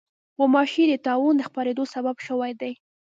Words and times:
غوماشې 0.37 0.83
د 0.89 0.93
طاعون 1.05 1.35
د 1.37 1.41
خپرېدو 1.49 1.83
سبب 1.95 2.15
شوې 2.27 2.51
دي. 2.61 2.73